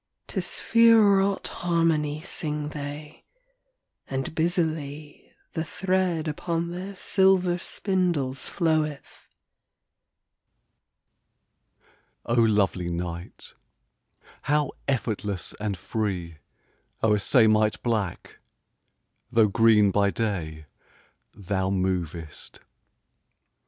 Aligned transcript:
To 0.29 0.41
sphere 0.41 0.99
wrought 0.99 1.45
harmony 1.47 2.21
Sing 2.21 2.69
they, 2.69 3.23
and 4.07 4.33
busily 4.33 5.31
The 5.53 5.63
thread 5.63 6.27
upon 6.27 6.71
their 6.71 6.95
silver 6.95 7.59
spindles 7.59 8.49
floweth. 8.49 9.27
He. 11.83 12.33
Oh 12.33 12.41
lovely 12.41 12.89
night 12.89 13.53
I 13.53 14.25
how 14.41 14.71
effortless 14.87 15.53
and 15.59 15.77
free 15.77 16.37
O'er 17.03 17.19
samite 17.19 17.79
black 17.83 18.39
â 18.39 18.39
though 19.33 19.47
green 19.49 19.91
by 19.91 20.09
day 20.09 20.65
â 21.37 21.45
thou 21.45 21.69
movest 21.69 22.59